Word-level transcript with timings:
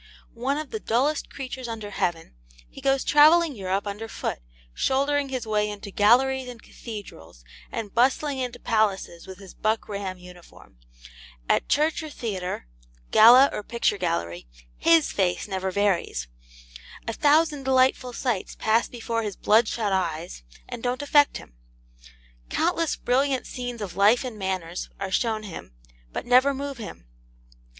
One 0.33 0.57
of 0.57 0.71
the 0.71 0.79
dullest 0.79 1.29
creatures 1.29 1.67
under 1.67 1.91
heaven, 1.91 2.33
he 2.67 2.81
goes 2.81 3.03
travelling 3.03 3.55
Europe 3.55 3.85
under 3.85 4.07
foot, 4.07 4.39
shouldering 4.73 5.29
his 5.29 5.45
way 5.45 5.69
into 5.69 5.91
galleries 5.91 6.49
and 6.49 6.59
cathedrals, 6.59 7.43
and 7.71 7.93
bustling 7.93 8.39
into 8.39 8.57
palaces 8.59 9.27
with 9.27 9.37
his 9.37 9.53
buck 9.53 9.87
ram 9.87 10.17
uniform. 10.17 10.77
At 11.47 11.69
church 11.69 12.01
or 12.01 12.09
theatre, 12.09 12.65
gala 13.11 13.51
or 13.53 13.61
picture 13.61 13.99
gallery, 13.99 14.47
HIS 14.75 15.11
face 15.11 15.47
never 15.47 15.69
varies. 15.69 16.27
A 17.07 17.13
thousand 17.13 17.61
delightful 17.61 18.11
sights 18.11 18.55
pass 18.55 18.87
before 18.89 19.21
his 19.21 19.35
bloodshot 19.35 19.93
eyes, 19.93 20.41
and 20.67 20.81
don't 20.81 21.03
affect 21.03 21.37
him. 21.37 21.53
Countless 22.49 22.95
brilliant 22.95 23.45
scenes 23.45 23.83
of 23.83 23.95
life 23.95 24.23
and 24.23 24.39
manners 24.39 24.89
are 24.99 25.11
shown 25.11 25.43
him, 25.43 25.75
but 26.11 26.25
never 26.25 26.55
move 26.55 26.79
him. 26.79 27.05